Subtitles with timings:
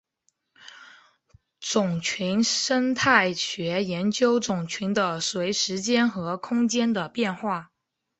[1.59, 7.71] 种群生态学研究种群的随时间和空间的变化。